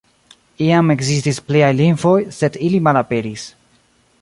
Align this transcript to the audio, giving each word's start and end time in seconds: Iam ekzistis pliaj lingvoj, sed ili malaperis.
Iam 0.67 0.87
ekzistis 0.93 1.39
pliaj 1.49 1.69
lingvoj, 1.81 2.17
sed 2.39 2.59
ili 2.69 2.81
malaperis. 2.89 3.45